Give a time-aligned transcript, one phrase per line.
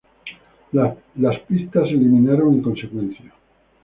[0.71, 3.31] Las pistas se eliminaron en consecuencia.